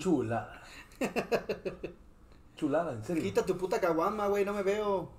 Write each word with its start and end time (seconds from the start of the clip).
Chulada. 0.00 0.62
Chulada, 2.56 2.92
en 2.92 3.04
serio. 3.04 3.22
Quita 3.22 3.44
tu 3.46 3.56
puta 3.56 3.80
caguama, 3.80 4.26
güey, 4.26 4.44
no 4.44 4.52
me 4.52 4.62
veo. 4.62 5.10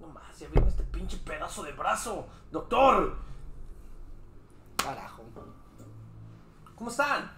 No 0.00 0.08
más, 0.08 0.38
ya 0.38 0.48
viene 0.48 0.68
este 0.68 0.82
pinche 0.84 1.16
pedazo 1.18 1.62
de 1.62 1.72
brazo. 1.72 2.26
Doctor, 2.50 3.16
Carajo. 4.76 5.22
¿cómo 6.74 6.90
están? 6.90 7.30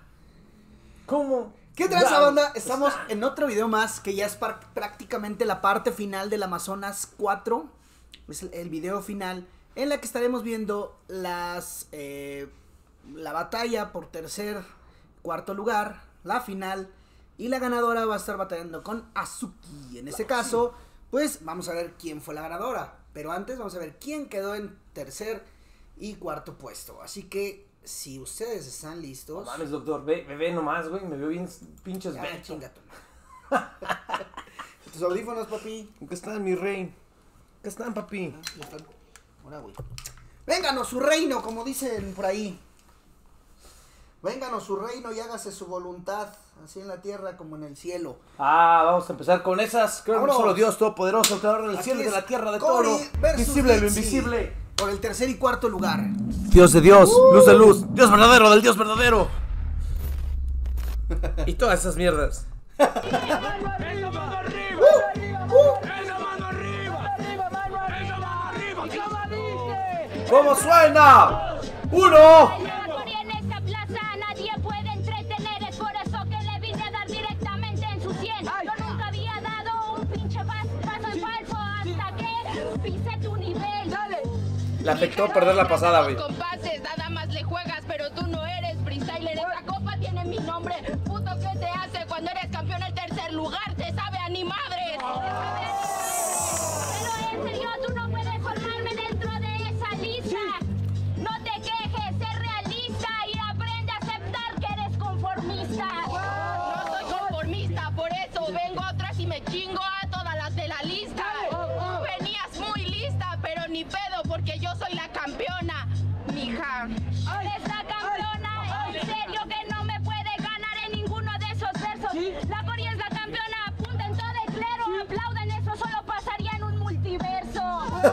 ¿Cómo? 1.06 1.52
¿Qué 1.76 1.88
tranza, 1.88 2.20
banda? 2.20 2.52
Estamos 2.54 2.90
están. 2.92 3.10
en 3.10 3.24
otro 3.24 3.46
video 3.48 3.68
más 3.68 4.00
que 4.00 4.14
ya 4.14 4.26
es 4.26 4.36
prácticamente 4.74 5.44
la 5.44 5.60
parte 5.60 5.92
final 5.92 6.30
del 6.30 6.42
Amazonas 6.44 7.12
4. 7.18 7.68
Es 8.28 8.42
el- 8.42 8.54
el 8.54 8.70
video 8.70 9.02
final 9.02 9.46
en 9.74 9.88
la 9.90 9.98
que 9.98 10.06
estaremos 10.06 10.42
viendo 10.42 10.96
las 11.08 11.88
eh, 11.92 12.48
la 13.12 13.32
batalla 13.32 13.92
por 13.92 14.06
tercer, 14.06 14.62
cuarto 15.24 15.54
lugar, 15.54 16.02
la 16.22 16.42
final 16.42 16.92
y 17.38 17.48
la 17.48 17.58
ganadora 17.58 18.04
va 18.04 18.14
a 18.14 18.18
estar 18.18 18.36
batallando 18.36 18.82
con 18.82 19.10
Azuki. 19.14 19.98
En 19.98 20.06
ese 20.06 20.26
caso, 20.26 20.74
pues 21.10 21.44
vamos 21.44 21.68
a 21.68 21.72
ver 21.72 21.94
quién 21.98 22.20
fue 22.20 22.34
la 22.34 22.42
ganadora. 22.42 22.98
Pero 23.14 23.32
antes 23.32 23.58
vamos 23.58 23.74
a 23.74 23.78
ver 23.78 23.98
quién 23.98 24.28
quedó 24.28 24.54
en 24.54 24.78
tercer 24.92 25.42
y 25.96 26.14
cuarto 26.16 26.58
puesto. 26.58 27.00
Así 27.02 27.24
que 27.24 27.66
si 27.82 28.18
ustedes 28.20 28.66
están 28.66 28.96
No 28.96 29.02
listos... 29.02 29.46
mames, 29.46 29.70
doctor, 29.70 30.04
ve, 30.04 30.24
ve, 30.28 30.36
ve 30.36 30.52
nomás, 30.52 30.88
güey. 30.88 31.04
Me 31.06 31.16
veo 31.16 31.28
bien 31.28 31.48
pinches 31.82 32.14
Ah, 32.16 32.22
becho. 32.22 32.58
Tus 34.92 35.02
audífonos, 35.02 35.46
papi. 35.46 35.90
¿Qué 36.06 36.14
están, 36.14 36.44
mi 36.44 36.54
rey? 36.54 36.94
¿Qué 37.62 37.68
están, 37.68 37.94
papi? 37.94 38.34
Ah, 38.36 38.40
están. 38.60 38.80
Ahora, 39.42 39.60
güey. 39.60 39.74
Vénganos 40.46 40.88
su 40.88 41.00
reino, 41.00 41.40
como 41.42 41.64
dicen 41.64 42.12
por 42.14 42.26
ahí. 42.26 42.58
Vénganos 44.24 44.64
su 44.64 44.76
reino 44.76 45.12
y 45.12 45.20
hágase 45.20 45.52
su 45.52 45.66
voluntad, 45.66 46.28
así 46.64 46.80
en 46.80 46.88
la 46.88 47.02
tierra 47.02 47.36
como 47.36 47.56
en 47.56 47.64
el 47.64 47.76
cielo. 47.76 48.16
Ah, 48.38 48.80
vamos 48.86 49.06
a 49.10 49.12
empezar 49.12 49.42
con 49.42 49.60
esas. 49.60 50.00
Creo 50.02 50.24
que 50.24 50.32
solo 50.32 50.54
Dios 50.54 50.78
Todopoderoso, 50.78 51.38
creador 51.40 51.66
del 51.66 51.76
Aquí 51.76 51.84
cielo 51.84 52.00
y 52.00 52.04
de 52.04 52.10
la 52.10 52.24
tierra, 52.24 52.50
de 52.50 52.58
todo. 52.58 52.98
Visible, 53.36 53.74
lo 53.74 53.82
Dixie, 53.82 54.00
invisible. 54.00 54.56
Por 54.76 54.88
el 54.88 54.98
tercer 54.98 55.28
y 55.28 55.36
cuarto 55.36 55.68
lugar. 55.68 56.00
Dios 56.48 56.72
de 56.72 56.80
Dios, 56.80 57.12
luz 57.34 57.44
de 57.44 57.52
luz, 57.52 57.84
Dios 57.94 58.10
verdadero 58.10 58.48
del 58.48 58.62
Dios 58.62 58.78
verdadero. 58.78 59.28
y 61.46 61.52
todas 61.52 61.80
esas 61.80 61.96
mierdas. 61.96 62.46
¡Esa 62.78 63.40
mano 63.42 63.68
arriba! 63.68 64.08
¡Esa 65.16 66.18
mano 66.18 66.46
arriba! 66.46 67.16
¡Esa 67.20 67.38
mano 67.38 67.78
arriba! 67.78 68.14
¿Cómo 68.74 68.86
dice? 69.28 70.26
¿Cómo 70.30 70.54
suena? 70.54 71.60
¡Uno! 71.92 72.73
Le 84.84 84.90
afectó 84.90 85.28
perder 85.28 85.54
la 85.54 85.66
pasada, 85.66 86.02
güey. 86.02 86.16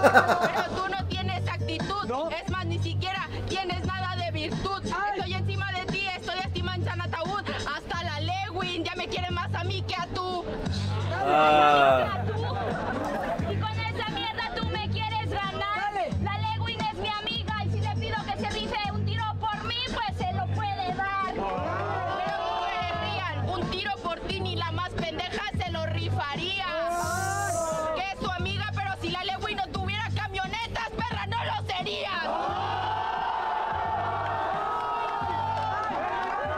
Pero 0.02 0.64
tú 0.76 0.90
no 0.90 1.06
tienes 1.08 1.48
actitud. 1.48 2.32
Es 2.44 2.50
más, 2.52 2.66
ni 2.66 2.80
siquiera 2.80 3.28
tienes 3.48 3.86
nada 3.86 4.16
de 4.16 4.32
virtud. 4.32 4.84
Estoy 5.16 5.34
encima 5.34 5.72
de 5.72 5.86
ti, 5.92 6.08
estoy 6.16 6.40
estima 6.40 6.76
en 6.76 6.86
San 6.86 7.02
Ataúd. 7.02 7.44
Hasta 7.76 8.04
la 8.04 8.20
Lewin 8.22 8.84
ya 8.84 8.96
me 8.96 9.08
quiere 9.08 9.30
más 9.32 9.54
a 9.54 9.64
mí 9.64 9.82
que 9.84 9.96
a 9.96 10.08
tú. 10.14 10.46
Ah. 11.14 12.21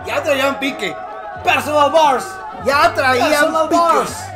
Ya 0.06 0.22
traían 0.22 0.60
pique. 0.60 0.96
Personal 1.44 1.92
bars. 1.92 2.26
Ya 2.66 2.94
traían 2.94 3.30
Personal 3.30 3.70
piques. 3.70 3.82
bars. 3.82 4.33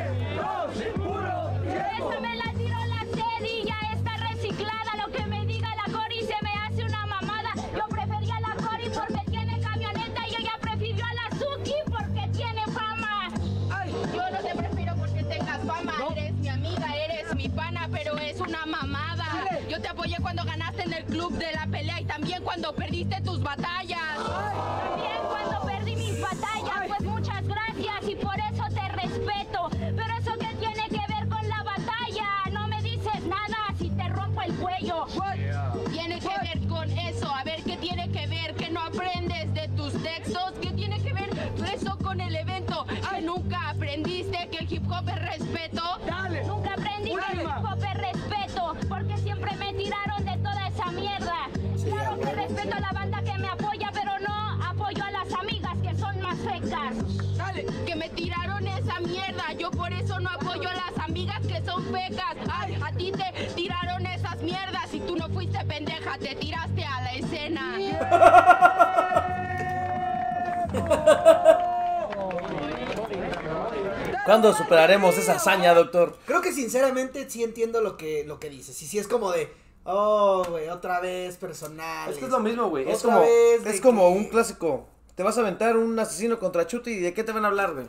¿Cuándo 74.26 74.54
superaremos 74.54 75.18
esa 75.18 75.34
hazaña, 75.36 75.74
doctor? 75.74 76.18
Creo 76.26 76.42
que 76.42 76.52
sinceramente 76.52 77.30
sí 77.30 77.44
entiendo 77.44 77.82
lo 77.82 77.96
que, 77.98 78.26
lo 78.26 78.40
que 78.40 78.50
dices. 78.50 78.82
Y 78.82 78.86
sí 78.86 79.00
es 79.00 79.08
como 79.08 79.32
de, 79.32 79.50
oh, 79.86 80.44
güey, 80.50 80.68
otra 80.68 81.00
vez 81.00 81.38
personal. 81.38 82.10
Es 82.12 82.18
que 82.18 82.26
es 82.26 82.32
lo 82.32 82.40
mismo, 82.42 82.68
güey. 82.70 82.90
Es 82.90 83.02
como, 83.04 83.22
es 83.24 83.82
como 83.82 84.12
que- 84.12 84.18
un 84.20 84.26
clásico. 84.26 84.86
Te 85.16 85.24
vas 85.24 85.38
a 85.38 85.42
aventar 85.42 85.78
un 85.78 85.98
asesino 85.98 86.40
contra 86.40 86.68
Chuti 86.68 86.92
y 86.92 87.00
¿de 87.00 87.14
qué 87.14 87.24
te 87.24 87.32
van 87.32 87.46
a 87.46 87.48
hablar, 87.48 87.74
güey? 87.74 87.88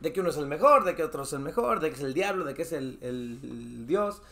De 0.00 0.12
que 0.12 0.20
uno 0.20 0.30
es 0.30 0.36
el 0.36 0.46
mejor, 0.46 0.84
de 0.84 0.94
que 0.96 1.04
otro 1.04 1.22
es 1.22 1.32
el 1.32 1.40
mejor, 1.40 1.80
de 1.80 1.90
que 1.90 1.96
es 1.96 2.02
el 2.02 2.14
diablo, 2.14 2.44
de 2.44 2.54
que 2.54 2.62
es 2.62 2.72
el, 2.72 2.98
el- 3.02 3.38
el 3.42 3.86
dios. 3.86 4.22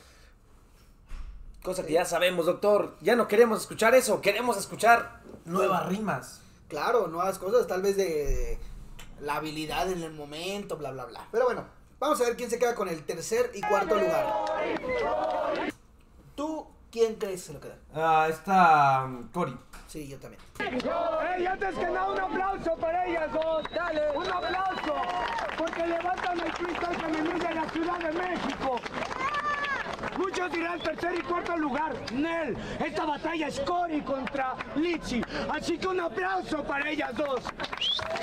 Cosa 1.64 1.86
que 1.86 1.94
ya 1.94 2.04
sabemos, 2.04 2.44
doctor. 2.44 2.94
Ya 3.00 3.16
no 3.16 3.26
queremos 3.26 3.62
escuchar 3.62 3.94
eso, 3.94 4.20
queremos 4.20 4.58
escuchar 4.58 5.22
nuevas 5.46 5.86
rimas. 5.86 6.42
Claro, 6.68 7.08
nuevas 7.08 7.38
cosas, 7.38 7.66
tal 7.66 7.80
vez 7.80 7.96
de 7.96 8.58
la 9.22 9.36
habilidad 9.36 9.90
en 9.90 10.02
el 10.02 10.12
momento, 10.12 10.76
bla, 10.76 10.90
bla, 10.90 11.06
bla. 11.06 11.26
Pero 11.32 11.46
bueno, 11.46 11.64
vamos 11.98 12.20
a 12.20 12.24
ver 12.24 12.36
quién 12.36 12.50
se 12.50 12.58
queda 12.58 12.74
con 12.74 12.90
el 12.90 13.02
tercer 13.06 13.50
y 13.54 13.62
cuarto 13.62 13.94
lugar. 13.94 14.26
¿Tú 16.34 16.66
¿Quién 16.94 17.16
crees 17.16 17.40
que 17.40 17.46
se 17.48 17.52
lo 17.54 17.58
queda? 17.60 17.76
Ah, 17.92 18.28
está 18.30 19.02
um, 19.04 19.26
Cory. 19.32 19.58
Sí, 19.88 20.06
yo 20.06 20.16
también. 20.16 20.40
¡Ey, 20.60 21.44
antes 21.44 21.74
que 21.74 21.86
nada 21.86 22.12
un 22.12 22.20
aplauso 22.20 22.76
para 22.76 23.04
ellas 23.04 23.32
dos! 23.32 23.64
¡Dale! 23.74 24.12
¡Un 24.12 24.30
aplauso! 24.30 24.94
Porque 25.58 25.86
levantan 25.88 26.38
el 26.38 26.52
freestyle 26.52 26.96
femenil 27.00 27.38
de 27.40 27.52
la 27.52 27.68
Ciudad 27.70 27.98
de 27.98 28.12
México. 28.12 28.80
Muchos 30.18 30.52
dirán 30.52 30.78
tercer 30.80 31.14
y 31.18 31.22
cuarto 31.22 31.56
lugar. 31.56 31.92
Nel, 32.12 32.56
esta 32.84 33.04
batalla 33.04 33.48
es 33.48 33.60
Cory 33.60 34.00
contra 34.02 34.54
Litzy. 34.76 35.22
Así 35.50 35.78
que 35.78 35.88
un 35.88 36.00
aplauso 36.00 36.62
para 36.64 36.88
ellas 36.90 37.10
dos. 37.16 37.40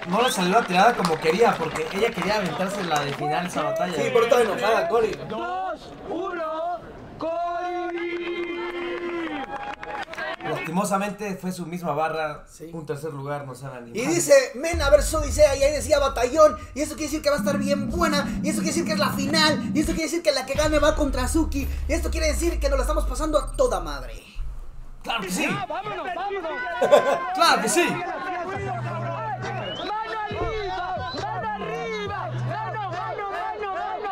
No 0.08 0.22
le 0.22 0.32
salió 0.32 0.60
la 0.60 0.66
tirada 0.66 0.94
como 0.96 1.20
quería, 1.20 1.54
porque 1.58 1.86
ella 1.94 2.10
quería 2.12 2.36
aventarse 2.38 2.84
la 2.84 3.00
de 3.04 3.14
final 3.14 3.46
esa 3.46 3.64
batalla. 3.64 3.94
Sí, 3.94 4.10
pero 4.14 4.24
está 4.24 4.42
enojada, 4.42 4.88
Cory. 4.88 5.18
Dos, 5.30 5.94
uno, 6.10 6.70
Lastimosamente 10.75 11.35
fue 11.35 11.51
su 11.51 11.65
misma 11.65 11.91
barra, 11.91 12.45
Sí. 12.50 12.69
un 12.71 12.85
tercer 12.85 13.12
lugar, 13.12 13.45
no 13.45 13.53
sean 13.56 13.73
animales. 13.73 14.03
Y 14.03 14.06
dice 14.07 14.33
Mena 14.56 14.89
versus 14.89 15.15
Odisea, 15.15 15.53
y 15.57 15.63
ahí 15.63 15.73
decía 15.73 16.00
batallón, 16.00 16.56
y 16.73 16.79
eso 16.81 16.91
quiere 16.94 17.07
decir 17.07 17.21
que 17.21 17.29
va 17.29 17.35
a 17.35 17.39
estar 17.39 17.57
bien 17.57 17.89
buena, 17.89 18.25
y 18.41 18.47
eso 18.50 18.59
quiere 18.59 18.69
decir 18.71 18.85
que 18.85 18.94
es 18.94 19.00
la 19.00 19.09
final, 19.12 19.71
y 19.73 19.79
eso 19.81 19.88
quiere 19.91 20.03
decir 20.03 20.23
que 20.23 20.31
la 20.31 20.45
que 20.45 20.53
gane 20.53 20.79
va 20.79 20.95
contra 20.95 21.27
Suki, 21.27 21.68
y 21.89 21.94
esto 21.94 22.09
quiere 22.09 22.27
decir 22.27 22.57
que 22.57 22.69
nos 22.69 22.77
la 22.77 22.83
estamos 22.83 23.06
pasando 23.06 23.38
a 23.38 23.51
toda 23.51 23.81
madre. 23.81 24.13
¡Claro 25.03 25.21
que 25.23 25.31
sí! 25.31 25.45
¡Ya, 25.45 25.65
vámonos, 25.65 26.07
vámonos! 26.15 26.51
¡Claro 27.35 27.62
que 27.63 27.69
sí! 27.69 27.83
¡Mano 27.89 28.09
arriba! 28.47 28.81
¡Mano 31.21 31.50
arriba! 31.50 32.31
¡Mano, 32.47 32.91
mano, 32.91 33.29
mano, 33.31 33.73
mano, 33.73 33.73
mano 33.73 34.09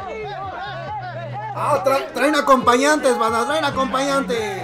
arriba! 0.00 1.52
Ah, 1.54 1.82
tra- 1.84 2.12
traen 2.12 2.34
acompañantes, 2.34 3.16
van 3.18 3.34
a 3.34 3.44
traen 3.46 3.64
acompañantes. 3.64 4.61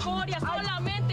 Escoria 0.00 0.40
solamente 0.40 1.09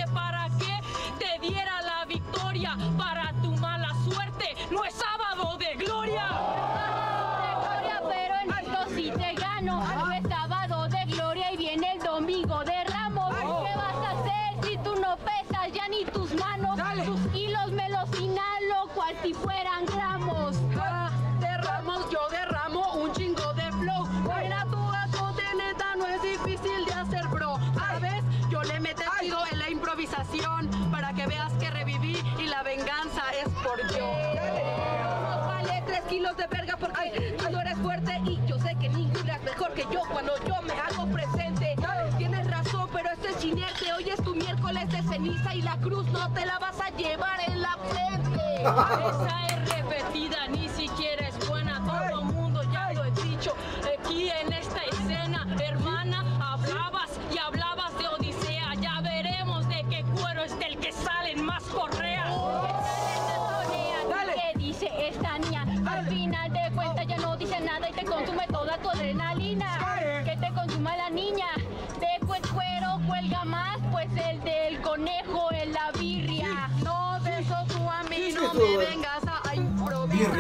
miércoles 44.68 44.90
de 44.92 45.10
ceniza 45.10 45.56
y 45.56 45.62
la 45.62 45.78
cruz 45.78 46.06
no 46.08 46.32
te 46.34 46.46
la 46.46 46.60
vas 46.60 46.80
a 46.82 46.90
llevar 46.98 47.40
en 47.48 47.62
la 47.62 47.78
frente. 47.90 48.62
Esa 48.62 49.48
es 49.48 49.70
repetida, 49.70 50.48
ni 50.48 50.68
siquiera 50.70 51.27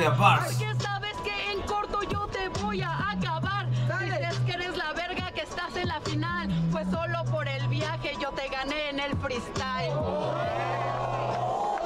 bars. 0.09 0.45
Porque 0.53 0.75
sabes 0.83 1.17
que 1.23 1.51
en 1.51 1.61
corto 1.63 2.01
yo 2.03 2.27
te 2.27 2.49
voy 2.61 2.81
a 2.81 3.11
acabar. 3.11 3.67
Dices 3.69 4.39
que 4.45 4.51
eres 4.53 4.77
la 4.77 4.93
verga 4.93 5.31
que 5.31 5.41
estás 5.41 5.75
en 5.75 5.87
la 5.87 5.99
final. 6.01 6.49
Fue 6.71 6.83
solo 6.85 7.23
por 7.31 7.47
el 7.47 7.67
viaje 7.67 8.13
yo 8.21 8.31
te 8.31 8.47
gané 8.49 8.89
en 8.89 8.99
el 8.99 9.15
freestyle. 9.17 9.93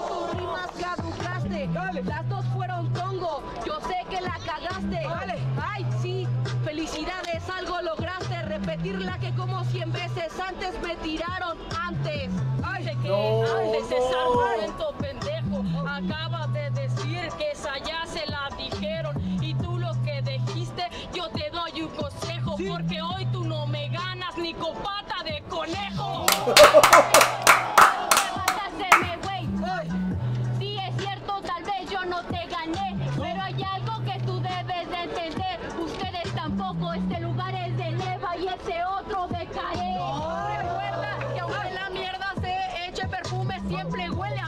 Tus 0.07 0.38
rimas 0.39 0.69
caducaste. 0.79 1.69
Las 2.03 2.29
dos 2.29 2.45
fueron 2.53 2.91
tongo. 2.94 3.44
Yo 3.65 3.79
sé 3.81 3.97
que 4.09 4.21
la 4.21 4.38
cagaste. 4.45 5.07
Ay, 5.62 5.85
sí. 6.01 6.27
Felicidades, 6.63 7.47
algo 7.50 7.81
lograste. 7.81 8.41
Repetirla 8.44 9.18
que 9.19 9.33
como 9.35 9.63
100 9.65 9.91
veces 9.91 10.31
antes 10.39 10.79
me 10.81 10.95
tiraron 10.97 11.57
antes. 11.79 12.29
Dice 12.77 12.97
que 13.01 13.07
No, 13.09 13.41
antes 13.57 13.91
es 13.91 14.00
no. 14.12 14.41
argumento 14.41 14.94
Acabas 15.88 16.53
de 16.53 16.69
decir 16.71 17.30
que 17.38 17.51
esa 17.51 17.77
ya 17.80 18.06
se 18.06 18.25
la 18.27 18.50
dijeron. 18.57 19.15
Y 19.44 19.53
tú 19.56 19.77
lo 19.77 19.92
que 20.03 20.21
dijiste, 20.21 20.88
yo 21.13 21.27
te 21.30 21.50
doy 21.50 21.81
un 21.81 21.89
consejo. 21.89 22.56
Porque 22.56 23.01
hoy 23.01 23.25
tú 23.33 23.44
no 23.44 23.68
me 23.68 23.89
ganas 23.89 24.38
ni 24.38 24.53
con 24.53 24.74
pata 24.75 25.24
de 25.24 25.44
conejo. 25.50 26.25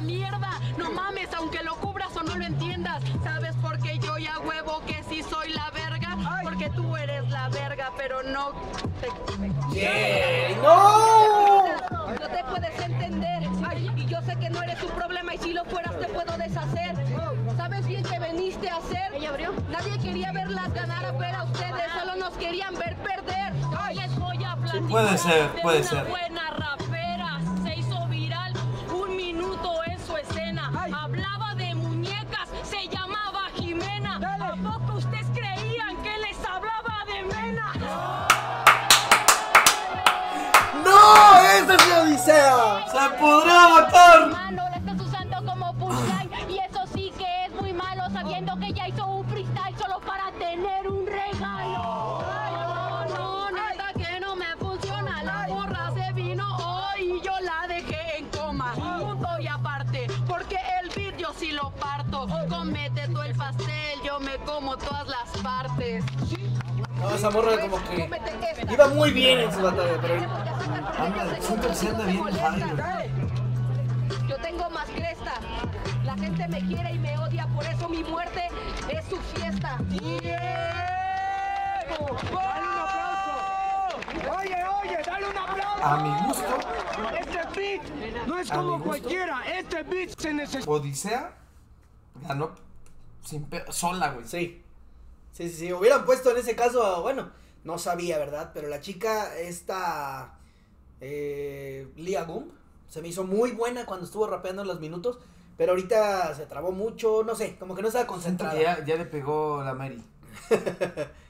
mierda. 0.04 0.60
No 0.78 0.92
mames, 0.92 1.34
aunque 1.34 1.64
lo 1.64 1.76
cubras 1.78 2.16
o 2.16 2.24
no 2.24 2.36
lo 2.36 2.44
entiendas. 2.46 3.04
¿Sabes 3.24 3.56
por 3.58 3.80
qué 3.80 3.98
yo 4.00 4.18
ya 4.18 4.40
huevo 4.40 4.82
que 4.86 5.04
sí 5.04 5.24
soy 5.24 5.54
la 5.54 5.70
verga? 5.72 6.18
Porque 6.44 6.70
tú 6.70 6.96
eres 6.96 7.28
la 7.30 7.50
verga, 7.50 7.92
pero 7.98 8.22
no 8.24 8.52
te... 9.02 9.08
¡No! 10.62 11.64
No 12.20 12.28
te 12.30 12.44
puedes 12.50 12.80
entender. 12.80 13.44
Ay, 13.68 13.90
y 13.96 14.06
yo 14.06 14.22
sé 14.22 14.36
que 14.38 14.50
no 14.50 14.62
eres 14.62 14.82
un 14.84 14.92
problema 14.92 15.34
y 15.36 15.38
si 15.40 15.54
lo 15.54 15.66
fueras 15.66 15.98
te 16.00 16.08
puedo 16.08 16.38
deshacer. 16.38 16.96
¿Sabes 17.58 17.86
bien 17.88 18.04
qué 18.04 18.20
veniste 18.20 18.70
a 18.70 18.78
hacer? 18.78 19.14
¿Ella 19.14 19.30
abrió? 19.30 19.54
Nadie 19.70 19.98
quería 20.00 20.32
verlas 20.32 20.74
ganar 20.74 21.06
a 21.06 21.12
ver 21.14 21.36
a 21.36 21.44
ustedes, 21.44 21.92
solo 22.00 22.16
nos 22.16 22.34
querían 22.38 22.76
ver 22.78 22.96
perder. 22.98 23.54
Hoy 23.88 23.96
les 23.96 24.20
voy 24.20 24.44
a 24.44 24.56
platicar 24.56 24.90
puede 24.90 25.18
ser, 25.18 25.54
de 25.54 25.62
puede 25.62 25.80
una 25.80 25.88
ser. 25.90 26.06
buena 26.06 26.50
¡No! 41.04 41.36
¡Esa 41.42 41.76
es 41.76 41.88
la 41.90 42.02
Odisea! 42.02 42.86
¡Se 42.88 43.10
podrá 43.20 43.68
matar! 43.68 44.30
La 44.30 44.78
estás 44.78 45.02
usando 45.02 45.44
como 45.46 45.76
y 46.48 46.60
eso 46.60 46.82
sí 46.94 47.12
que 47.18 47.46
es 47.46 47.62
muy 47.62 47.74
malo 47.74 48.04
sabiendo 48.14 48.58
que 48.58 48.72
ya 48.72 48.88
hizo 48.88 49.06
un 49.06 49.28
freestyle 49.28 49.78
solo 49.78 50.00
para 50.00 50.32
tener 50.40 50.88
un 50.90 51.06
regalo. 51.06 52.24
No, 53.10 53.50
no, 53.50 53.52
nada 53.52 53.92
que 53.98 54.20
no 54.22 54.36
me 54.38 54.56
funciona. 54.58 55.24
La 55.24 55.46
borra 55.48 55.92
se 55.94 56.14
vino 56.14 56.46
hoy 56.58 57.18
y 57.18 57.22
yo 57.22 57.34
la 57.42 57.68
dejé 57.68 58.20
en 58.20 58.30
coma. 58.30 58.74
Punto 58.74 59.28
y 59.40 59.48
aparte, 59.48 60.08
porque 60.26 60.58
el 60.82 60.90
beat 60.96 61.18
yo 61.18 61.34
sí 61.38 61.52
lo 61.52 61.72
parto. 61.72 62.28
Comete 62.50 63.10
tú 63.10 63.22
el 63.22 63.36
pastel, 63.36 64.00
yo 64.06 64.22
me 64.22 64.38
como 64.38 64.78
todas 64.78 65.08
las 65.08 65.42
partes. 65.44 66.06
No, 67.02 67.10
esa 67.14 67.30
morra 67.30 67.60
como 67.60 67.84
que 67.84 68.10
iba 68.72 68.88
muy 68.88 69.12
bien 69.12 69.40
en 69.40 69.52
su 69.52 69.62
batalla, 69.62 70.00
pero 70.02 70.63
Anda, 70.98 71.42
siento 71.42 71.68
que 71.68 71.76
se 71.76 71.90
anda 71.90 72.06
bien. 72.06 72.24
Yo 74.28 74.36
tengo 74.38 74.70
más 74.70 74.88
cresta. 74.90 75.34
La 76.04 76.16
gente 76.16 76.48
me 76.48 76.60
quiere 76.68 76.94
y 76.94 77.00
me 77.00 77.18
odia, 77.18 77.48
por 77.48 77.66
eso 77.66 77.90
mi 77.90 78.04
muerte 78.04 78.50
es 78.90 79.04
su 79.06 79.18
fiesta. 79.18 79.78
¡Dale 79.80 80.38
un 82.00 82.18
aplauso! 82.18 83.98
Oye, 84.38 84.56
oye, 84.84 84.98
dale 85.06 85.30
un 85.30 85.38
aplauso. 85.38 85.84
A 85.84 85.98
mi 85.98 86.10
gusto, 86.28 86.58
Este 87.20 87.40
beat 87.60 87.84
no 88.28 88.38
es 88.38 88.52
como 88.52 88.84
cualquiera. 88.84 89.42
Este 89.58 89.84
beat 89.84 90.10
se 90.20 90.34
necesita. 90.34 90.70
Odisea 90.72 91.34
Ganó 92.28 92.52
sin 93.24 93.48
sola, 93.70 94.10
güey. 94.12 94.28
Sí. 94.28 94.64
Sí, 95.32 95.50
sí, 95.50 95.56
sí. 95.56 95.74
Hubieran 95.74 96.06
puesto 96.06 96.32
en 96.32 96.38
ese 96.38 96.56
caso, 96.56 97.02
bueno, 97.02 97.32
no 97.64 97.78
sabía, 97.78 98.18
¿verdad? 98.18 98.52
Pero 98.54 98.68
la 98.68 98.82
chica, 98.82 99.36
esta 99.36 100.34
eh, 101.06 101.88
Lia 101.98 102.26
se 102.88 103.02
me 103.02 103.10
hizo 103.10 103.24
muy 103.24 103.52
buena 103.52 103.86
cuando 103.86 104.06
estuvo 104.06 104.26
rapeando 104.28 104.62
en 104.62 104.68
los 104.68 104.80
minutos. 104.80 105.20
Pero 105.58 105.74
ahorita 105.74 106.34
se 106.34 106.48
trabó 106.48 106.72
mucho, 106.72 107.24
no 107.24 107.36
sé, 107.36 107.58
como 107.60 107.76
que 107.76 107.84
no 107.84 107.88
estaba 107.90 108.08
concentrada. 108.08 108.60
ya, 108.60 108.84
ya 108.86 108.96
le 108.96 109.06
pegó 109.06 109.62
la 109.64 109.74
Mary. 109.74 110.04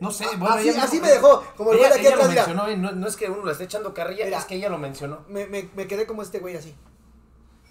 No 0.00 0.12
sé, 0.12 0.26
Ah, 0.26 0.36
bueno, 0.38 0.54
así, 0.54 0.68
ella 0.68 0.84
así 0.84 1.00
me 1.00 1.08
dejó, 1.10 1.42
como 1.56 1.72
el 1.72 1.78
güey 1.78 1.90
aquí 1.90 2.06
atrás, 2.06 2.28
mencionó, 2.28 2.68
no, 2.76 2.92
no 2.92 3.08
es 3.08 3.16
que 3.16 3.28
uno 3.28 3.44
le 3.44 3.50
esté 3.50 3.64
echando 3.64 3.92
carrilla, 3.94 4.26
Mira. 4.26 4.38
es 4.38 4.44
que 4.44 4.54
ella 4.54 4.68
lo 4.68 4.78
mencionó. 4.78 5.24
Me, 5.28 5.46
me, 5.48 5.68
me 5.74 5.88
quedé 5.88 6.06
como 6.06 6.22
este 6.22 6.38
güey 6.38 6.54
así. 6.54 6.72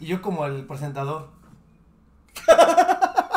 Y 0.01 0.07
yo 0.07 0.21
como 0.21 0.45
el 0.45 0.65
presentador. 0.65 1.29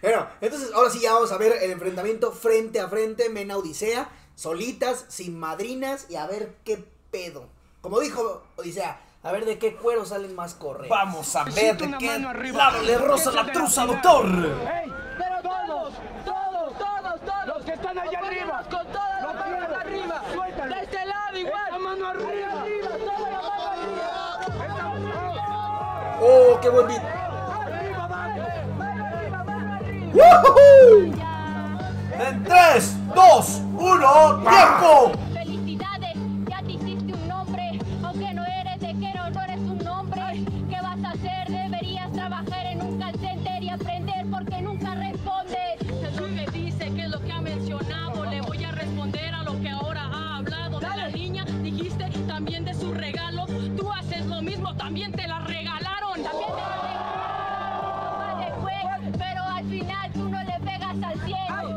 Bueno, 0.00 0.26
entonces 0.40 0.72
ahora 0.74 0.90
sí 0.90 1.00
ya 1.00 1.12
vamos 1.14 1.30
a 1.30 1.38
ver 1.38 1.52
el 1.62 1.70
enfrentamiento 1.70 2.32
frente 2.32 2.80
a 2.80 2.88
frente, 2.88 3.28
Mena 3.28 3.56
Odisea, 3.56 4.10
solitas, 4.34 5.04
sin 5.08 5.38
madrinas 5.38 6.06
y 6.10 6.16
a 6.16 6.26
ver 6.26 6.56
qué 6.64 6.84
pedo. 7.12 7.44
Como 7.80 8.00
dijo 8.00 8.42
Odisea, 8.56 8.98
a 9.22 9.30
ver 9.30 9.44
de 9.44 9.58
qué 9.58 9.76
cuero 9.76 10.04
salen 10.04 10.34
más 10.34 10.54
correos. 10.54 10.88
Vamos 10.88 11.36
a 11.36 11.44
ver 11.44 11.76
de 11.76 11.96
qué 11.98 12.06
mano 12.06 12.30
arriba. 12.30 12.58
lado 12.70 12.82
le 12.82 12.98
rosa 12.98 13.30
la 13.30 13.46
truza, 13.52 13.84
la 13.84 13.92
doctor. 13.92 14.26
¡Ey! 14.26 14.92
Pero 15.18 15.42
todos, 15.42 15.94
todos, 16.24 16.78
todos, 16.78 17.20
todos. 17.20 17.46
Los 17.46 17.64
que 17.64 17.72
están 17.74 17.98
allá 17.98 18.18
arriba. 18.18 18.62
Con 18.70 18.86
todas 18.86 19.10
las 19.10 19.22
Los 19.22 19.34
manos 19.34 19.58
quiero. 19.58 19.76
arriba. 19.76 20.22
Suéltalo. 20.32 20.74
De 20.74 20.82
este 20.82 21.06
lado 21.06 21.38
igual. 21.38 21.62
Esta 21.66 21.78
mano 21.78 22.06
arriba. 22.08 22.62
Arriba, 22.62 22.88
toda 22.88 23.30
la 23.30 23.40
mano 23.42 23.70
arriba. 23.72 24.58
Mano 24.58 26.18
¡Oh, 26.24 26.58
qué 26.60 26.68
buen 26.70 26.86
beat! 26.86 27.02
arriba. 27.04 28.08
Mano 28.08 29.04
arriba, 29.06 29.44
mano 29.44 29.74
arriba. 29.76 30.28
En 32.28 32.44
3, 32.44 33.14
2, 33.14 33.60
1, 33.74 34.42
tiempo. 34.42 35.12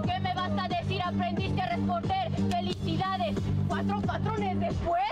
¿Qué 0.03 0.19
me 0.19 0.33
vas 0.33 0.51
a 0.57 0.67
decir? 0.67 1.01
Aprendiste 1.03 1.61
a 1.61 1.69
responder. 1.69 2.31
Felicidades, 2.49 3.35
cuatro 3.67 4.01
patrones 4.01 4.59
después. 4.59 5.03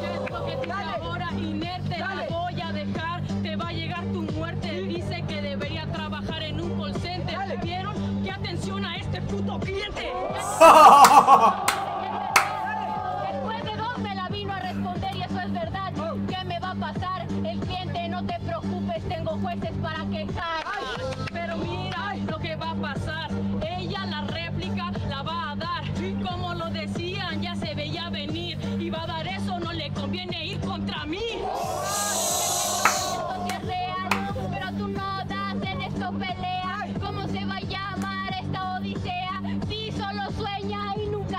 ¿Qué 0.00 0.14
es 0.14 0.30
lo 0.30 0.46
que 0.46 0.56
dice 0.56 0.72
ahora? 0.72 1.28
Inerte, 1.38 1.98
la 1.98 2.26
voy 2.28 2.60
a 2.60 2.72
dejar. 2.72 3.22
Te 3.42 3.56
va 3.56 3.68
a 3.68 3.72
llegar 3.72 4.04
tu 4.06 4.22
muerte. 4.22 4.82
Dice 4.82 5.24
que 5.28 5.42
debería 5.42 5.86
trabajar 5.92 6.42
en 6.42 6.60
un 6.60 6.80
call 6.80 6.94
center. 7.00 7.38
¿Vieron? 7.62 8.22
¿Qué 8.22 8.30
atención 8.30 8.84
a 8.84 8.96
este 8.96 9.20
puto 9.22 9.58
cliente? 9.60 10.12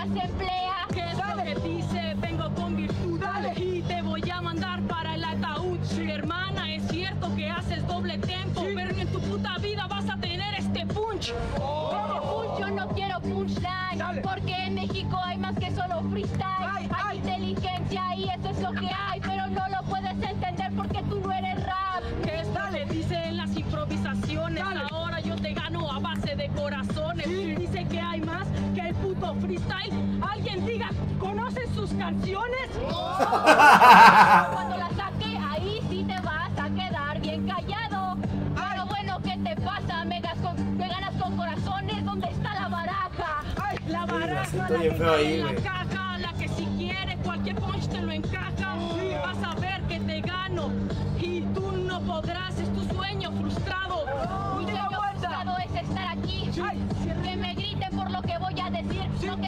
sueña 0.02 0.06
y 0.06 0.10
nunca 0.10 0.22
se 0.22 0.32
emplea. 0.32 0.88
¿Qué 0.94 1.12
es 1.12 1.18
lo 1.18 1.44
que 1.44 1.70
dice? 1.70 2.14
Vengo 2.18 2.54
con 2.56 2.76
virtud. 2.76 3.22
Y 3.56 3.82
te 3.82 4.02
voy 4.02 4.30
a 4.30 4.42
mandar 4.42 4.82
para 4.84 5.16
el 5.16 5.24
ataúd. 5.24 5.80
Hermana, 6.00 6.74
es 6.74 6.88
cierto 6.90 7.34
que 7.36 7.50
haces 7.50 7.86
doble 7.88 8.18
tempo. 8.18 8.64
Pero 8.76 8.92
ni 8.94 9.02
en 9.02 9.12
tu 9.12 9.20
puta 9.20 9.58
vida 9.58 9.88
vas 9.88 10.10
a 10.10 10.18
tener 10.18 10.54
este 10.56 10.86
punch. 10.88 11.30
Este 11.30 12.20
punch 12.22 12.60
yo 12.60 12.70
no 12.70 12.88
quiero 12.90 13.20
punchline, 13.22 14.22
porque 14.24 14.56
en 14.66 14.76
México 14.76 15.20
hay 15.24 15.38
más 15.38 15.58
que 15.58 15.72
solo 15.72 16.02
freestyle. 16.10 16.51
Freestyle. 29.58 29.94
Alguien 30.22 30.66
diga, 30.66 30.90
¿conoces 31.20 31.70
sus 31.76 31.92
canciones? 31.94 32.70
Cuando 34.54 34.78
la 34.78 34.90
saque, 34.96 35.38
ahí 35.38 35.80
sí 35.90 36.04
te 36.08 36.20
vas 36.22 36.52
a 36.58 36.70
quedar 36.70 37.20
bien 37.20 37.48
callado. 37.48 38.18
Pero 38.56 38.86
bueno, 38.88 39.18
¿qué 39.24 39.38
te 39.44 39.56
pasa? 39.62 40.06
Me, 40.06 40.22
con- 40.42 40.78
me 40.78 40.88
ganas 40.88 41.14
con 41.22 41.36
corazones, 41.36 42.06
¿dónde 42.06 42.28
está 42.30 42.54
la 42.54 42.68
baraja? 42.70 43.44
La 43.88 44.06
baraja, 44.06 44.70
la 44.70 44.80
que 44.80 45.36
en 45.36 45.46
la 45.46 45.56
caja, 45.62 46.18
la 46.20 46.34
que 46.34 46.48
si 46.50 46.66
quiere 46.78 47.18
cualquier 47.18 47.56
punch 47.58 47.88
te 47.88 48.02
lo 48.02 48.11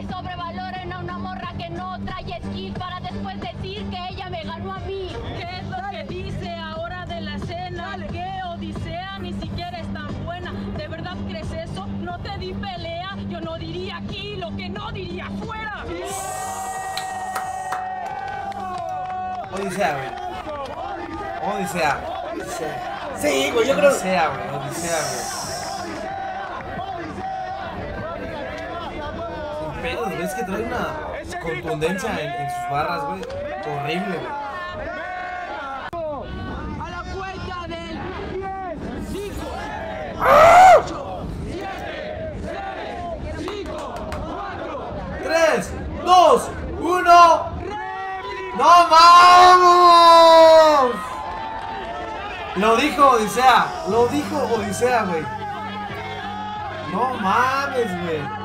sobrevaloren 0.07 0.93
a 0.93 0.99
una 0.99 1.17
morra 1.17 1.53
que 1.57 1.69
no 1.69 1.99
trae 2.05 2.41
skill 2.43 2.73
para 2.73 2.99
después 2.99 3.39
decir 3.39 3.89
que 3.89 3.97
ella 4.09 4.29
me 4.29 4.43
ganó 4.43 4.73
a 4.73 4.79
mí. 4.79 5.09
¿Qué 5.37 5.59
es 5.59 5.65
lo 5.67 5.77
que 5.91 6.03
dice 6.13 6.55
ahora 6.55 7.05
de 7.05 7.21
la 7.21 7.35
escena? 7.35 7.95
Que 8.11 8.41
Odisea 8.47 9.19
ni 9.19 9.33
siquiera 9.33 9.79
es 9.79 9.93
tan 9.93 10.25
buena. 10.25 10.51
¿De 10.77 10.87
verdad 10.87 11.15
crees 11.27 11.51
eso? 11.51 11.85
No 11.87 12.19
te 12.19 12.37
di 12.37 12.53
pelea. 12.53 13.15
Yo 13.29 13.39
no 13.41 13.57
diría 13.57 13.97
aquí 13.97 14.35
lo 14.35 14.55
que 14.55 14.69
no 14.69 14.91
diría 14.91 15.27
afuera. 15.27 15.85
Odisea, 19.51 19.95
güey. 19.95 21.55
Odisea. 21.55 21.99
Sí, 23.17 23.51
güey, 23.53 23.67
yo 23.67 23.75
creo. 23.75 23.89
Odisea, 23.89 24.27
güey. 24.29 24.49
Odisea, 24.49 24.97
güey. 25.01 25.43
Sin 29.59 29.81
pedos, 29.81 30.09
güey. 30.09 30.22
Es 30.33 30.39
que 30.39 30.45
trae 30.45 30.63
una 30.63 30.87
contundencia 31.43 32.09
en, 32.19 32.31
en 32.41 32.49
sus 32.49 32.69
barras, 32.71 33.03
güey. 33.05 33.21
Horrible, 33.67 34.17
güey. 34.17 34.31
A 36.81 36.89
la 36.89 37.03
cuenta 37.13 37.67
del 37.67 37.99
5, 39.11 39.45
8, 40.79 41.27
7, 41.51 41.67
6, 43.35 43.47
5, 43.47 43.95
4, 44.25 44.93
3, 45.23 45.71
2, 46.03 46.49
1. 46.79 47.53
¡No 48.57 48.71
vamos! 48.89 49.75
Lo 52.55 52.75
dijo 52.77 53.07
Odisea. 53.07 53.67
Lo 53.87 54.07
dijo 54.07 54.37
Odisea, 54.55 55.03
güey. 55.03 55.23
No 56.91 57.13
mames, 57.21 58.03
güey. 58.03 58.42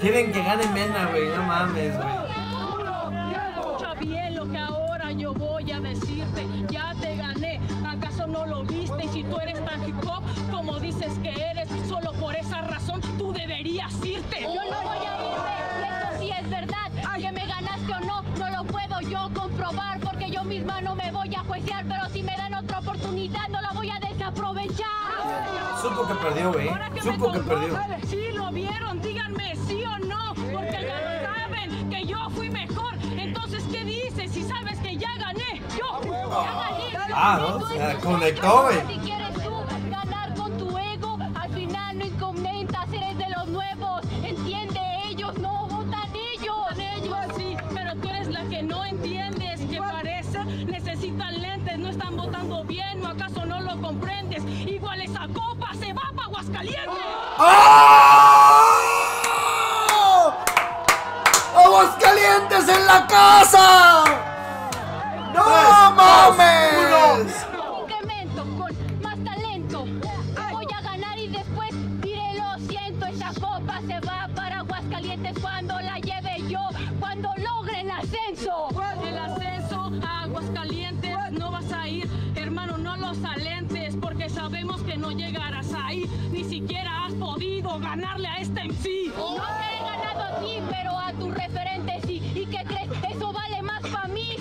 Quieren 0.00 0.32
que 0.32 0.42
gane 0.42 0.66
Mena, 0.68 1.08
güey. 1.10 1.28
No 1.28 1.42
mames, 1.42 1.94
güey. 1.94 2.08
Escucha 3.58 3.94
bien 4.00 4.34
lo 4.34 4.50
que 4.50 4.56
ahora 4.56 5.12
yo 5.12 5.34
voy 5.34 5.70
a 5.70 5.78
decirte. 5.80 6.46
Ya 6.70 6.94
te 6.98 7.16
gané, 7.16 7.60
¿acaso 7.86 8.26
no 8.26 8.46
lo 8.46 8.64
viste? 8.64 9.04
Y 9.04 9.08
si 9.08 9.24
tú 9.24 9.36
eres 9.38 9.62
tan 9.62 9.86
hip 9.86 9.96
hop 10.06 10.22
como 10.50 10.80
dices 10.80 11.12
que 11.22 11.30
eres, 11.30 11.68
solo 11.86 12.12
por 12.14 12.34
esa 12.34 12.62
razón 12.62 13.02
tú 13.18 13.32
deberías 13.34 13.92
irte. 14.02 14.40
Yo 14.40 14.48
no 14.70 14.82
voy 14.82 15.06
a 15.06 15.20
irme, 15.20 15.52
eso 15.98 16.18
sí 16.18 16.30
es 16.30 16.48
verdad. 16.48 16.76
Que 17.18 17.32
me 17.32 17.46
ganaste 17.46 17.92
o 17.92 18.00
no, 18.00 18.22
no 18.38 18.50
lo 18.56 18.64
puedo 18.64 19.00
yo 19.02 19.28
comprobar. 19.34 20.00
Porque 20.00 20.30
yo 20.30 20.44
misma 20.44 20.80
no 20.80 20.94
me 20.96 21.12
voy 21.12 21.34
a 21.34 21.40
juiciar. 21.40 21.84
Pero 21.86 22.08
si 22.08 22.22
me 22.22 22.34
dan 22.38 22.54
otra 22.54 22.78
oportunidad, 22.78 23.48
no 23.50 23.60
la 23.60 23.72
voy 23.72 23.76
a. 23.78 23.79
Supo 25.80 26.06
que 26.06 26.14
perdió, 26.14 26.52
güey. 26.52 26.68
Ahora 26.68 26.90
que 26.90 27.00
Supo 27.00 27.28
me 27.28 27.32
que 27.32 27.40
perdió. 27.40 27.78
Sí, 28.06 28.20
lo 28.34 28.50
vieron, 28.52 29.00
díganme 29.00 29.56
sí 29.66 29.82
o 29.84 29.98
no, 30.00 30.34
porque 30.34 30.86
ya 30.86 31.00
lo 31.00 31.26
saben 31.26 31.90
que 31.90 32.06
yo 32.06 32.30
fui 32.30 32.50
mejor. 32.50 32.94
Entonces, 33.16 33.64
¿qué 33.70 33.84
dices 33.84 34.30
si 34.30 34.42
sabes 34.42 34.78
que 34.80 34.96
ya 34.96 35.08
gané? 35.16 35.62
Yo 35.78 36.02
ya 36.02 36.96
gané. 36.96 37.12
Ah, 37.14 37.38
¿no? 37.40 37.70
Es 37.70 37.98
tu 37.98 38.08
conectó, 38.08 38.62
güey. 38.64 38.80
Si 38.86 38.98
quieres 38.98 39.32
tú 39.42 39.50
ganar 39.90 40.34
con 40.34 40.58
tu 40.58 40.78
ego, 40.78 41.18
al 41.34 41.50
final 41.50 41.98
no 41.98 42.04
incomentas, 42.04 42.92
eres 42.92 43.18
de 43.18 43.30
los 43.36 43.48
nuevos. 43.48 44.02
Entiende, 44.22 44.80
ellos 45.06 45.38
no 45.38 45.66
votan 45.66 46.10
ellos. 46.14 46.78
Ellos 46.78 47.16
sí, 47.36 47.56
pero 47.74 47.94
tú 47.96 48.08
eres 48.08 48.28
la 48.28 48.44
que 48.44 48.62
no 48.62 48.84
entiendes 48.84 49.60
que 49.62 49.78
parece 49.78 50.44
necesitan 50.66 51.40
lentes, 51.40 51.78
no 51.78 51.88
están 51.88 52.16
votando 52.16 52.64
bien 52.64 53.04
o 53.04 53.08
acaso 53.08 53.46
no 53.46 53.60
lo 53.60 53.80
comprendes. 53.80 54.44
Igual 54.44 55.00
esa 55.00 55.26
copa 55.28 55.49
para 56.40 56.60
Aguascalientes. 56.60 57.04
¡Oh! 57.38 58.24
¡Aguascalientes 61.56 62.68
en 62.68 62.86
la 62.86 63.06
casa! 63.06 64.04
¡No 65.34 65.44
mames! 65.94 67.46
Incremento 67.82 68.42
con 68.56 68.72
más 69.02 69.18
talento. 69.24 69.84
Voy 70.50 70.66
a 70.76 70.80
ganar 70.82 71.18
y 71.18 71.28
después 71.28 71.70
diré 72.00 72.34
lo 72.34 72.58
siento. 72.66 73.06
Esa 73.06 73.32
copa 73.34 73.80
se 73.86 74.00
va 74.00 74.28
para 74.34 74.60
Aguascalientes 74.60 75.38
cuando 75.40 75.80
la 75.80 75.98
lleve 75.98 76.42
yo, 76.48 76.60
cuando 76.98 77.30
logre 77.36 77.80
el 77.82 77.90
ascenso. 77.90 78.68
El 79.06 79.18
ascenso 79.18 79.90
a 80.06 80.22
Aguascalientes 80.22 81.32
no 81.32 81.50
vas 81.50 81.72
a 81.72 81.88
ir, 81.88 82.08
hermano, 82.34 82.78
no 82.78 82.96
los 82.96 83.22
alentes, 83.24 83.96
porque 84.00 84.28
sabemos 84.30 84.82
que 84.82 84.96
no 84.96 85.10
llegarás 85.10 85.72
ahí, 85.72 86.04
ganarle 87.78 88.28
a 88.28 88.36
este 88.38 88.64
MC. 88.64 89.12
No 89.16 89.36
te 89.36 89.64
he 89.74 89.78
ganado 89.84 90.22
a 90.22 90.40
ti, 90.40 90.58
pero 90.70 90.98
a 90.98 91.12
tus 91.12 91.34
referentes 91.34 92.02
sí. 92.06 92.16
¿Y 92.34 92.46
qué 92.46 92.64
crees? 92.64 92.88
Eso 93.14 93.32
vale 93.32 93.62
más 93.62 93.80
para 93.82 94.08
mí. 94.08 94.36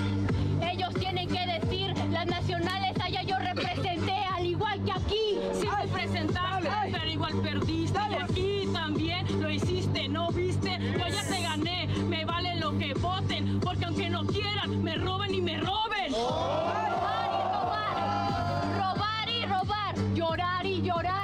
Ellos 0.62 0.94
tienen 0.96 1.28
que 1.28 1.46
decir, 1.46 1.94
las 2.12 2.26
nacionales 2.26 2.94
allá 3.02 3.22
yo 3.24 3.38
representé, 3.38 4.26
al 4.36 4.46
igual 4.46 4.84
que 4.84 4.92
aquí. 4.92 5.40
Sí 5.54 5.68
te 5.82 5.88
presentaste, 5.88 6.70
pero 6.92 7.10
igual 7.10 7.34
perdiste. 7.42 8.00
Y 8.10 8.16
aquí 8.16 8.70
también 8.74 9.42
lo 9.42 9.50
hiciste, 9.50 10.08
¿no 10.10 10.30
viste? 10.32 10.78
Yo 10.80 11.08
ya 11.08 11.24
te 11.24 11.42
gané, 11.42 11.88
me 12.08 12.26
vale 12.26 12.56
lo 12.56 12.78
que 12.78 12.94
voten, 12.96 13.60
porque 13.60 13.86
aunque 13.86 14.10
no 14.10 14.26
quieran, 14.26 14.84
me 14.84 14.96
roben 14.96 15.34
y 15.34 15.42
me 15.42 15.58
roben. 15.58 16.12
Robar 16.12 17.30
y 17.32 17.44
robar, 17.54 18.78
robar 18.78 19.30
y 19.30 19.46
robar, 19.46 19.96
llorar 20.16 20.66
y 20.66 20.82
llorar. 20.82 21.19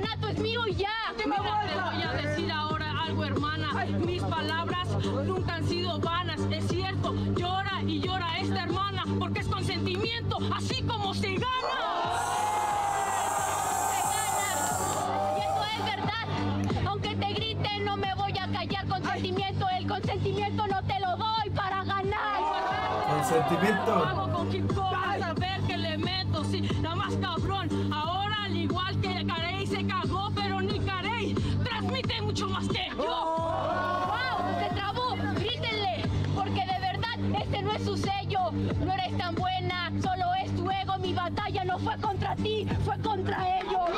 Campeonato 0.00 0.28
es 0.28 0.38
mío 0.38 0.66
y 0.66 0.74
ya. 0.74 0.88
Mira, 1.24 1.36
te 1.36 1.80
voy 1.80 2.02
a 2.02 2.12
decir 2.12 2.52
ahora 2.52 3.02
algo, 3.02 3.24
hermana. 3.24 3.86
Mis 4.04 4.22
palabras 4.22 4.88
nunca 5.26 5.54
han 5.54 5.68
sido 5.68 5.98
vanas. 5.98 6.40
Es 6.50 6.66
cierto, 6.68 7.14
llora 7.36 7.82
y 7.86 8.00
llora 8.00 8.38
esta 8.38 8.62
hermana, 8.62 9.04
porque 9.18 9.40
es 9.40 9.46
consentimiento, 9.46 10.38
así 10.54 10.82
como 10.82 11.14
se 11.14 11.34
gana. 11.34 11.46
Y 15.36 15.40
eso 15.40 15.64
es 15.76 15.84
verdad. 15.84 16.88
Aunque 16.88 17.16
te 17.16 17.32
griten, 17.34 17.84
no 17.84 17.96
me 17.96 18.14
voy 18.14 18.32
a 18.38 18.48
callar. 18.50 18.86
Consentimiento, 18.86 19.66
el 19.78 19.86
consentimiento 19.86 20.66
no 20.66 20.82
te 20.82 21.00
lo 21.00 21.16
doy 21.16 21.50
para 21.54 21.84
ganar. 21.84 22.40
Consentimiento. 23.10 24.30
Sello. 38.10 38.50
No 38.52 38.92
eres 38.92 39.16
tan 39.18 39.34
buena, 39.34 39.90
solo 40.02 40.34
es 40.42 40.54
tu 40.56 40.70
ego. 40.70 40.98
Mi 40.98 41.14
batalla 41.14 41.64
no 41.64 41.78
fue 41.78 42.00
contra 42.00 42.36
ti, 42.36 42.66
fue 42.84 42.98
contra 43.00 43.60
ellos. 43.60 43.90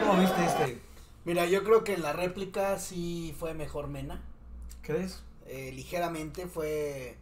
¿Cómo 0.00 0.20
viste 0.20 0.44
este? 0.44 0.80
Mira, 1.24 1.46
yo 1.46 1.62
creo 1.64 1.84
que 1.84 1.94
en 1.94 2.02
la 2.02 2.12
réplica 2.12 2.78
sí 2.78 3.34
fue 3.38 3.54
mejor 3.54 3.88
Mena. 3.88 4.20
¿Crees? 4.82 5.22
Eh, 5.46 5.72
ligeramente 5.72 6.46
fue. 6.46 7.16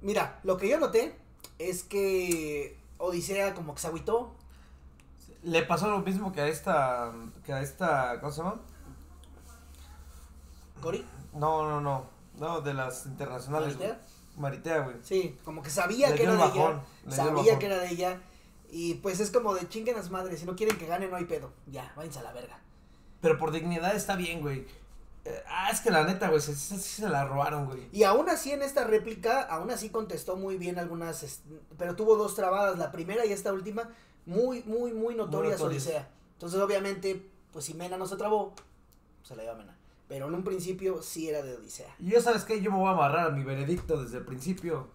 Mira, 0.00 0.40
lo 0.42 0.56
que 0.56 0.68
yo 0.68 0.78
noté 0.78 1.14
es 1.58 1.82
que 1.82 2.76
Odisea 2.98 3.54
como 3.54 3.74
que 3.74 3.80
se 3.80 3.86
agüitó. 3.88 4.34
Le 5.42 5.62
pasó 5.62 5.90
lo 5.90 6.00
mismo 6.00 6.32
que 6.32 6.40
a 6.40 6.48
esta. 6.48 7.12
que 7.44 7.52
a 7.52 7.60
esta. 7.60 8.18
¿Cómo 8.20 8.32
se 8.32 8.42
llama? 8.42 8.60
Cori. 10.80 11.04
No, 11.34 11.68
no, 11.68 11.80
no. 11.80 12.04
No, 12.38 12.60
de 12.60 12.74
las 12.74 13.06
internacionales. 13.06 13.74
¿Maritea? 13.76 13.88
güey. 13.94 14.36
Maritea, 14.36 14.78
güey. 14.80 14.96
Sí, 15.02 15.38
como 15.44 15.62
que 15.62 15.70
sabía 15.70 16.10
Le 16.10 16.16
que 16.16 16.22
era 16.24 16.32
de 16.32 16.38
bajón, 16.38 16.72
ella. 16.72 16.82
le 17.06 17.16
Sabía 17.16 17.58
que 17.58 17.66
era 17.66 17.78
de 17.78 17.88
ella. 17.90 18.20
Y 18.70 18.94
pues 18.94 19.20
es 19.20 19.30
como 19.30 19.54
de 19.54 19.68
chinguen 19.68 19.96
a 19.96 20.02
su 20.02 20.10
madre. 20.10 20.36
Si 20.36 20.44
no 20.44 20.54
quieren 20.56 20.76
que 20.76 20.86
gane, 20.86 21.08
no 21.08 21.16
hay 21.16 21.24
pedo. 21.24 21.52
Ya, 21.66 21.92
váyanse 21.96 22.18
a 22.18 22.22
la 22.22 22.32
verga. 22.32 22.58
Pero 23.20 23.38
por 23.38 23.52
dignidad 23.52 23.94
está 23.96 24.16
bien, 24.16 24.40
güey. 24.42 24.66
Eh, 25.24 25.42
ah, 25.48 25.70
es 25.72 25.80
que 25.80 25.90
la 25.90 26.04
neta, 26.04 26.28
güey, 26.28 26.40
sí- 26.40 26.54
sí 26.54 26.78
se 26.78 27.08
la 27.08 27.24
robaron, 27.24 27.64
güey. 27.66 27.88
Y 27.92 28.02
aún 28.04 28.28
así 28.28 28.52
en 28.52 28.62
esta 28.62 28.84
réplica, 28.84 29.42
aún 29.42 29.70
así 29.70 29.88
contestó 29.90 30.36
muy 30.36 30.56
bien 30.58 30.78
algunas, 30.78 31.40
pero 31.78 31.96
tuvo 31.96 32.16
dos 32.16 32.34
trabadas, 32.34 32.78
la 32.78 32.92
primera 32.92 33.24
y 33.26 33.32
esta 33.32 33.52
última, 33.52 33.88
muy, 34.26 34.62
muy, 34.64 34.92
muy 34.92 35.14
notorias 35.16 35.58
notorias. 35.58 35.84
Odisea. 35.84 36.08
Entonces 36.34 36.60
obviamente, 36.60 37.28
pues 37.52 37.64
si 37.64 37.74
Mena 37.74 37.96
no 37.96 38.06
se 38.06 38.16
trabó, 38.16 38.54
se 39.22 39.34
la 39.34 39.42
iba 39.44 39.52
a 39.54 39.56
Mena. 39.56 39.75
Pero 40.08 40.28
en 40.28 40.34
un 40.34 40.44
principio 40.44 41.02
sí 41.02 41.28
era 41.28 41.42
de 41.42 41.56
Odisea. 41.56 41.94
Y 41.98 42.10
yo, 42.10 42.20
¿sabes 42.20 42.44
qué? 42.44 42.60
Yo 42.60 42.70
me 42.70 42.78
voy 42.78 42.88
a 42.88 42.92
amarrar 42.92 43.26
a 43.26 43.30
mi 43.30 43.42
veredicto 43.42 44.02
desde 44.02 44.18
el 44.18 44.24
principio. 44.24 44.88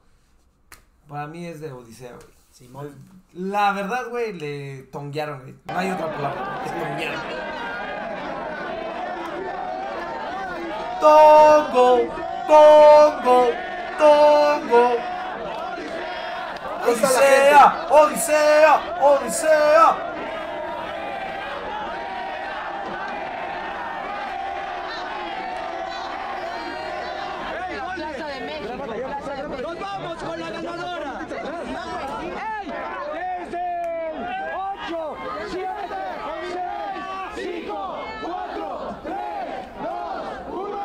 Para 1.07 1.27
mí 1.27 1.45
es 1.45 1.59
de 1.59 1.71
Odisea, 1.71 2.13
güey. 2.13 2.27
Simón. 2.51 2.95
La 3.33 3.71
verdad, 3.73 4.09
güey, 4.09 4.33
le 4.33 4.83
tonguearon, 4.83 5.41
güey. 5.41 5.55
No 5.65 5.77
hay 5.77 5.91
otra 5.91 6.15
palabra. 6.15 6.63
Le 6.65 6.71
tonguearon. 6.71 7.21
Tongo, 11.01 11.97
tongo, 12.47 13.49
tongo. 13.97 15.11
Odisea, 16.83 17.87
Odisea, 17.89 18.99
Odisea. 19.01 20.07
Plaza 27.95 28.27
de 28.27 28.39
México. 28.41 28.85
¡Nos 29.61 29.77
vamos 30.01 30.23
con 30.23 30.39
la 30.39 30.49
ganadora! 30.49 31.27
Desde 33.13 33.59
8, 34.87 35.17
7, 35.51 35.67
6, 37.35 37.53
5, 37.63 38.03
4, 38.23 38.95
3, 39.03 39.15
2, 39.83 39.89
1. 40.49 40.81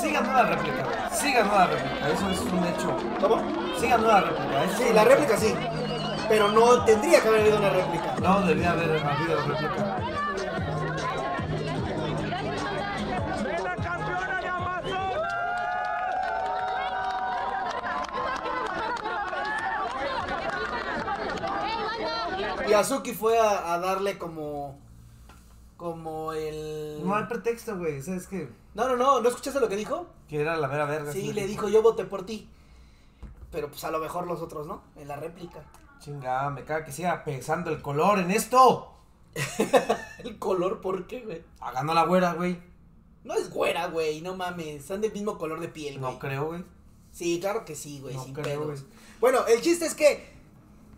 Sí 0.00 0.12
ganó 0.12 0.32
la 0.32 0.42
réplica. 0.44 1.10
Sí 1.10 1.32
ganó 1.32 1.52
la 1.54 1.66
réplica. 1.66 2.08
Eso 2.08 2.30
es 2.30 2.40
un 2.40 2.64
hecho. 2.64 2.96
¿Cómo? 3.20 3.42
Sí 3.78 3.88
ganó 3.88 4.06
la 4.08 4.20
réplica. 4.20 4.68
Sí, 4.76 4.84
la 4.94 5.04
réplica 5.04 5.36
sí. 5.36 5.54
Pero 6.28 6.48
no 6.52 6.84
tendría 6.84 7.22
que 7.22 7.28
haber 7.28 7.40
habido 7.40 7.58
una 7.58 7.70
réplica. 7.70 8.16
No, 8.20 8.42
debía 8.46 8.72
haber 8.72 9.02
habido 9.02 9.36
réplica. 9.46 9.98
¡Ven 13.44 13.64
la 13.64 13.76
campeona 13.76 14.40
de 14.40 14.48
Amazonas! 14.48 15.08
Y 22.68 22.72
Azuki 22.74 23.14
fue 23.14 23.38
a, 23.38 23.72
a 23.72 23.78
darle 23.78 24.18
como. 24.18 24.78
Como 25.78 26.32
el. 26.32 27.00
No 27.04 27.14
hay 27.14 27.24
pretexto, 27.24 27.78
güey. 27.78 28.02
¿Sabes 28.02 28.26
qué? 28.26 28.50
No, 28.74 28.88
no, 28.88 28.96
no, 28.96 29.20
¿no 29.20 29.28
escuchaste 29.28 29.60
lo 29.60 29.68
que 29.68 29.76
dijo? 29.76 30.06
Que 30.28 30.40
era 30.40 30.56
la 30.56 30.68
mera 30.68 30.84
verga. 30.84 31.12
Sí, 31.12 31.32
le 31.32 31.46
dijo 31.46 31.68
yo 31.68 31.80
voté 31.82 32.04
por 32.04 32.26
ti. 32.26 32.48
Pero 33.50 33.68
pues 33.68 33.82
a 33.84 33.90
lo 33.90 33.98
mejor 33.98 34.26
los 34.26 34.42
otros 34.42 34.66
no, 34.66 34.82
en 34.96 35.08
la 35.08 35.16
réplica. 35.16 35.62
Chinga, 36.00 36.50
me 36.50 36.64
caga 36.64 36.84
que 36.84 36.92
siga 36.92 37.24
pesando 37.24 37.70
el 37.70 37.82
color 37.82 38.18
en 38.20 38.30
esto. 38.30 38.94
El 40.24 40.38
color, 40.38 40.80
¿por 40.80 41.06
qué, 41.06 41.20
güey? 41.20 41.44
Ah, 41.60 41.70
ganó 41.72 41.94
la 41.94 42.04
güera, 42.04 42.32
güey. 42.34 42.58
No 43.24 43.34
es 43.34 43.50
güera, 43.50 43.86
güey, 43.86 44.20
no 44.20 44.36
mames. 44.36 44.66
Están 44.82 45.00
del 45.00 45.12
mismo 45.12 45.38
color 45.38 45.60
de 45.60 45.68
piel, 45.68 45.98
güey. 45.98 46.12
No 46.12 46.18
creo, 46.18 46.46
güey. 46.46 46.64
Sí, 47.12 47.38
claro 47.40 47.64
que 47.64 47.74
sí, 47.76 48.00
güey, 48.00 48.14
No 48.16 48.24
sin 48.24 48.32
creo, 48.34 48.44
pedos. 48.44 48.66
güey. 48.66 48.92
Bueno, 49.20 49.46
el 49.46 49.60
chiste 49.60 49.86
es 49.86 49.94
que 49.94 50.32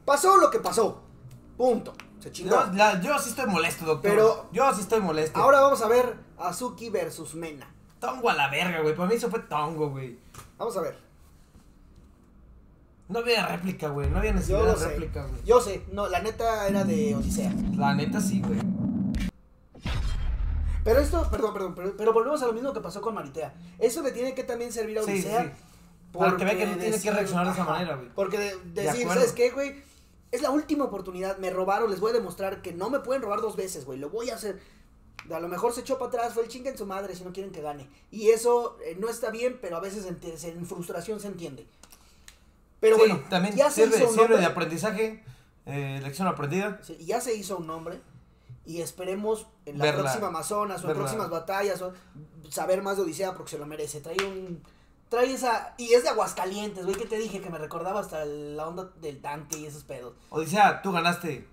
pasó 0.05 0.37
lo 0.39 0.51
que 0.51 0.61
pasó. 0.61 1.03
Punto. 1.57 1.93
Se 2.21 2.31
chingó. 2.33 2.51
No, 2.67 2.73
la- 2.73 3.01
yo 3.01 3.19
sí 3.19 3.31
estoy 3.31 3.47
molesto, 3.47 3.85
doctor. 3.85 4.11
Pero- 4.11 4.49
Yo 4.53 4.73
sí 4.75 4.81
estoy 4.83 5.01
molesto. 5.01 5.39
Ahora 5.39 5.61
vamos 5.61 5.83
a 5.83 5.89
ver 5.89 6.17
Azuki 6.39 6.89
versus 6.91 7.35
Mena. 7.35 7.73
Tongo 7.99 8.31
a 8.31 8.35
la 8.35 8.49
verga, 8.49 8.81
güey. 8.81 8.95
Para 8.95 9.09
mí 9.09 9.15
eso 9.17 9.29
fue 9.31 9.41
tongo, 9.41 9.91
güey. 9.91 10.19
Vamos 10.57 10.77
a 10.77 10.81
ver. 10.81 10.99
No 13.11 13.19
había 13.19 13.47
réplica, 13.47 13.89
güey. 13.89 14.09
No 14.09 14.19
había 14.19 14.33
necesidad 14.33 14.65
de 14.65 14.87
réplica, 14.89 15.27
güey. 15.27 15.43
Yo 15.45 15.61
sé, 15.61 15.83
no, 15.93 16.09
la 16.09 16.21
neta 16.21 16.69
era 16.69 16.85
de 16.85 17.15
Odisea. 17.17 17.53
La 17.77 17.95
neta 17.95 18.21
sí, 18.21 18.41
güey. 18.41 18.59
Pero 20.85 21.01
esto, 21.01 21.29
perdón, 21.31 21.53
perdón, 21.53 21.75
pero, 21.75 21.97
pero 21.97 22.13
volvemos 22.13 22.43
a 22.43 22.47
lo 22.47 22.53
mismo 22.53 22.73
que 22.73 22.81
pasó 22.81 23.01
con 23.01 23.15
Maritea. 23.15 23.53
Eso 23.79 24.03
le 24.03 24.13
tiene 24.13 24.35
que 24.35 24.45
también 24.45 24.73
servir 24.73 24.99
a 24.99 25.03
Sí, 25.03 25.11
Odisea. 25.11 25.43
sí. 25.45 25.51
Para 26.19 26.37
que 26.37 26.45
vea 26.45 26.57
que 26.57 26.67
no 26.67 26.77
tiene 26.77 27.01
que 27.01 27.11
reaccionar 27.11 27.47
de 27.47 27.53
esa 27.53 27.65
manera, 27.65 27.97
güey. 27.97 28.09
Porque 28.15 28.39
de- 28.39 28.57
decir. 28.83 29.07
¿sabes 29.07 29.33
qué, 29.33 29.51
güey? 29.51 29.83
Es 30.33 30.43
la 30.43 30.51
última 30.51 30.85
oportunidad, 30.85 31.39
me 31.39 31.51
robaron, 31.51 31.91
les 31.91 32.01
voy 32.01 32.11
a 32.11 32.15
demostrar 32.15 32.63
que 32.63 32.73
no 32.73 32.89
me 32.89 33.01
pueden 33.01 33.23
robar 33.23 33.41
dos 33.41 33.57
veces, 33.57 33.85
güey. 33.85 33.99
Lo 33.99 34.09
voy 34.11 34.31
a 34.31 34.37
hacer. 34.37 34.61
A 35.31 35.39
lo 35.39 35.49
mejor 35.49 35.73
se 35.73 35.83
echó 35.83 35.99
para 35.99 36.09
atrás, 36.09 36.33
fue 36.35 36.45
el 36.45 36.49
chinga 36.49 36.71
en 36.71 36.79
su 36.79 36.87
madre 36.87 37.15
si 37.15 37.25
no 37.25 37.33
quieren 37.33 37.53
que 37.53 37.61
gane. 37.61 37.89
Y 38.11 38.31
eso 38.31 38.79
eh, 38.85 38.97
no 38.99 39.09
está 39.09 39.31
bien, 39.31 39.59
pero 39.61 39.77
a 39.77 39.81
veces 39.81 40.07
en, 40.07 40.19
en 40.59 40.67
frustración 40.67 41.21
se 41.21 41.27
entiende. 41.29 41.67
Pero 42.81 42.97
sí, 42.97 43.03
bueno, 43.03 43.23
también 43.29 43.55
ya 43.55 43.71
se 43.71 43.85
sirve, 43.85 43.99
hizo 43.99 44.09
un 44.09 44.15
sirve 44.15 44.39
de 44.39 44.47
aprendizaje, 44.47 45.23
eh, 45.67 46.01
lección 46.03 46.27
aprendida. 46.29 46.81
Sí, 46.83 46.97
ya 47.05 47.21
se 47.21 47.35
hizo 47.35 47.59
un 47.59 47.67
nombre 47.67 48.01
y 48.65 48.81
esperemos 48.81 49.47
en 49.67 49.79
la 49.79 49.85
Verla, 49.85 50.03
próxima 50.03 50.29
Amazonas 50.29 50.85
o 50.85 50.91
en 50.91 50.97
próximas 50.97 51.31
batallas 51.31 51.83
o 51.83 51.93
saber 52.49 52.83
más 52.83 52.97
de 52.97 53.03
Odisea 53.03 53.35
porque 53.35 53.51
se 53.51 53.59
lo 53.59 53.67
merece. 53.67 54.01
Trae 54.01 54.17
un 54.25 54.63
trae 55.09 55.33
esa 55.33 55.75
y 55.77 55.93
es 55.93 56.05
de 56.05 56.09
Aguascalientes, 56.09 56.85
güey, 56.85 56.97
que 56.97 57.07
te 57.07 57.19
dije 57.19 57.41
que 57.41 57.51
me 57.51 57.59
recordaba 57.59 58.01
hasta 58.01 58.25
la 58.25 58.67
onda 58.67 58.91
del 59.01 59.21
tanque 59.21 59.59
y 59.59 59.67
esos 59.67 59.85
pedos. 59.85 60.15
Odisea, 60.31 60.81
tú 60.83 60.93
ganaste. 60.93 61.47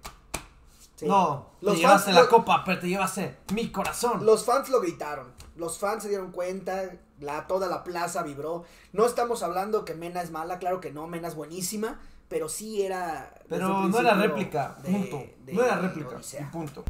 Sí. 0.98 1.06
No, 1.08 1.52
los 1.62 1.76
te 1.76 1.80
llevaste 1.82 2.06
fans, 2.06 2.16
la 2.16 2.24
lo- 2.24 2.30
copa, 2.30 2.64
pero 2.66 2.80
te 2.80 2.88
llevaste 2.90 3.38
mi 3.54 3.72
corazón. 3.72 4.26
Los 4.26 4.44
fans 4.46 4.68
lo 4.70 4.82
gritaron. 4.82 5.32
Los 5.56 5.78
fans 5.80 6.04
se 6.04 6.10
dieron 6.10 6.32
cuenta, 6.32 6.92
la 7.20 7.46
toda 7.48 7.68
la 7.68 7.84
plaza 7.84 8.24
vibró. 8.24 8.66
No 8.94 9.06
estamos 9.06 9.44
hablando 9.44 9.86
que 9.86 9.94
Mena 9.94 10.22
es 10.22 10.32
mala, 10.32 10.58
claro 10.60 10.82
que 10.82 10.92
no, 10.92 11.08
Mena 11.08 11.28
es 11.28 11.36
buenísima, 11.36 12.00
pero 12.30 12.50
sí 12.50 12.82
era 12.82 13.32
Pero 13.48 13.88
no 13.88 14.00
era 14.00 14.16
réplica, 14.16 14.76
de- 14.84 14.92
punto. 14.92 15.24
de 15.46 15.54
no 15.54 15.64
era 15.64 15.78
réplica, 15.78 16.18
punto. 16.52 16.84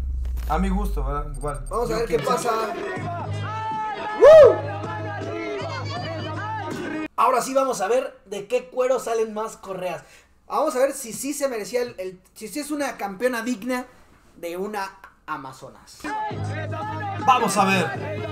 A 0.50 0.58
mi 0.58 0.70
gusto, 0.70 1.04
¿verdad? 1.04 1.30
Igual. 1.36 1.66
Vamos 1.70 1.92
a 1.92 1.98
ver 1.98 2.06
qué 2.08 2.20
pasa. 2.20 2.50
Ahora 7.16 7.42
sí 7.42 7.54
vamos 7.54 7.82
a 7.82 7.88
ver 7.88 8.18
de 8.26 8.48
qué 8.48 8.70
cuero 8.70 9.00
salen 9.00 9.34
más 9.34 9.58
correas. 9.58 10.04
Vamos 10.48 10.76
a 10.76 10.80
ver 10.80 10.94
si 10.94 11.12
sí 11.14 11.34
se 11.34 11.48
merecía 11.50 11.82
el, 11.82 11.96
el- 11.98 12.22
si 12.36 12.48
sí 12.48 12.60
es 12.60 12.72
una 12.72 12.96
campeona 12.98 13.42
digna 13.42 13.86
de 14.38 14.56
una 14.56 14.90
Amazonas. 15.26 16.00
Vamos 17.26 17.58
a 17.58 17.66
ver. 17.66 18.28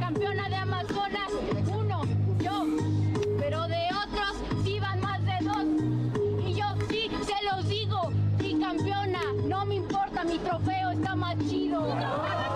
Campeona 0.00 0.48
de 0.48 0.56
Amazonas, 0.56 1.30
uno, 1.68 2.02
yo. 2.38 2.66
Pero 3.38 3.66
de 3.68 3.88
otros 3.94 4.34
sí 4.64 4.78
van 4.78 5.00
más 5.00 5.24
de 5.24 5.38
dos. 5.42 5.64
Y 6.46 6.54
yo 6.54 6.66
sí 6.90 7.10
se 7.24 7.44
los 7.50 7.66
digo. 7.68 8.10
Sí, 8.40 8.58
campeona, 8.60 9.20
no 9.44 9.64
me 9.64 9.76
importa, 9.76 10.24
mi 10.24 10.38
trofeo 10.38 10.90
está 10.90 11.14
más 11.14 11.38
chido. 11.38 11.80
Mi 11.80 11.92
trofeo 11.92 12.00
está 12.00 12.16
más 12.16 12.38
chido, 12.38 12.47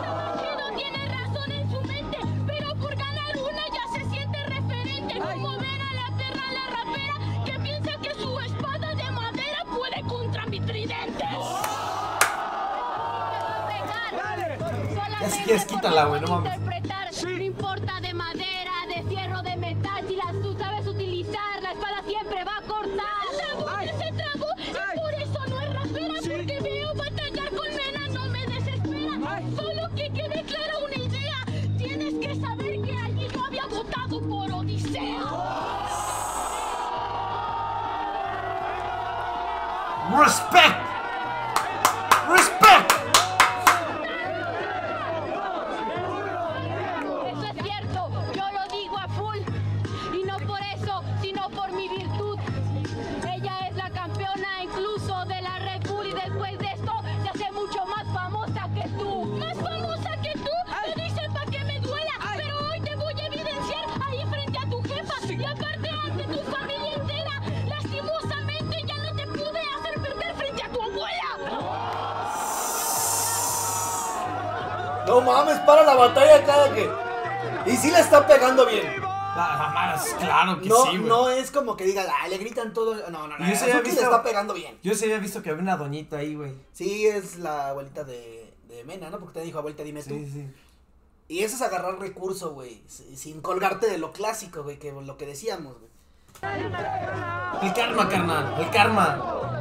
quieres, 15.42 15.64
quítala, 15.64 16.04
güey, 16.04 16.20
no 16.20 16.28
mames. 16.28 16.71
Batalla 76.08 76.44
cada 76.44 76.74
que. 76.74 76.90
Y 77.66 77.76
sí 77.76 77.90
le 77.90 78.00
está 78.00 78.26
pegando 78.26 78.66
bien. 78.66 79.00
Mamadas, 79.00 80.14
claro 80.18 80.60
que 80.60 80.68
No, 80.68 80.82
sí, 80.84 80.88
güey. 80.98 81.08
no 81.08 81.30
es 81.30 81.50
como 81.50 81.74
que 81.74 81.84
diga, 81.84 82.04
"Ah, 82.22 82.28
le 82.28 82.36
gritan 82.36 82.72
todo. 82.74 82.94
No, 83.10 83.26
no, 83.28 83.38
no. 83.38 83.48
Yo 83.48 83.54
sí 83.56 83.62
había 83.62 83.74
Azuki 83.76 83.88
le 83.88 83.94
visto- 83.94 84.02
está 84.02 84.22
pegando 84.22 84.52
bien. 84.52 84.78
Yo 84.82 84.94
sí 84.94 85.04
había 85.06 85.18
visto 85.18 85.42
que 85.42 85.48
había 85.50 85.62
una 85.62 85.76
doñita 85.78 86.18
ahí, 86.18 86.34
güey. 86.34 86.52
Sí, 86.74 87.06
es 87.06 87.38
la 87.38 87.68
abuelita 87.68 88.04
de, 88.04 88.52
de 88.68 88.84
Mena, 88.84 89.08
¿no? 89.08 89.18
Porque 89.18 89.40
te 89.40 89.46
dijo, 89.46 89.58
abuelita, 89.58 89.82
dime 89.84 90.02
tú. 90.02 90.10
Sí, 90.16 90.30
sí. 90.30 90.50
Y 91.28 91.44
eso 91.44 91.56
es 91.56 91.62
agarrar 91.62 91.98
recurso, 91.98 92.52
güey. 92.52 92.82
si- 92.88 93.16
Sin 93.16 93.40
colgarte 93.40 93.86
de 93.88 93.96
lo 93.96 94.12
clásico, 94.12 94.64
güey, 94.64 94.78
que 94.78 94.92
lo 94.92 95.16
que 95.16 95.24
decíamos, 95.24 95.76
güey. 95.78 95.90
El 97.62 97.72
karma, 97.72 98.08
carnal. 98.08 98.60
El 98.60 98.70
karma. 98.70 99.51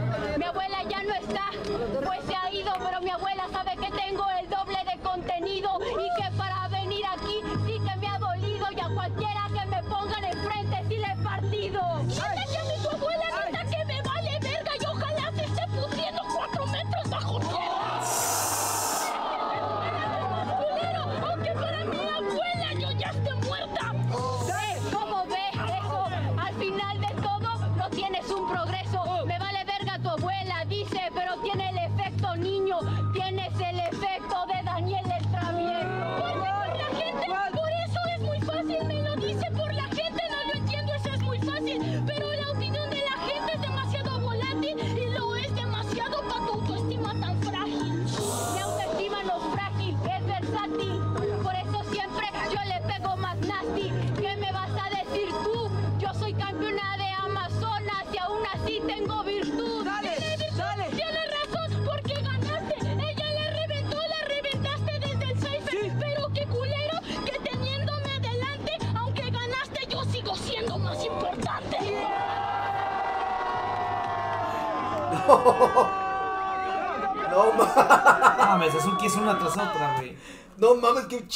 Azuki 79.01 79.07
es 79.07 79.15
una 79.15 79.37
tras 79.39 79.53
otra, 79.53 79.95
güey. 79.97 80.15
no 80.57 80.75
mames, 80.75 81.05
qué 81.05 81.21